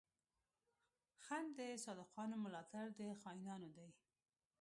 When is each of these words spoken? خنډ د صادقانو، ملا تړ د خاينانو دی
خنډ 1.25 1.47
د 1.57 1.59
صادقانو، 1.85 2.35
ملا 2.43 2.63
تړ 2.71 2.85
د 2.97 2.99
خاينانو 3.21 3.67
دی 3.77 3.89